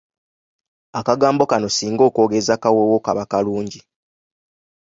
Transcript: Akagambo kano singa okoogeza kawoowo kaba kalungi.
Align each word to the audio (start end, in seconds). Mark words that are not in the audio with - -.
Akagambo 0.99 1.43
kano 1.51 1.67
singa 1.77 2.03
okoogeza 2.09 2.53
kawoowo 2.63 2.97
kaba 3.05 3.23
kalungi. 3.31 3.79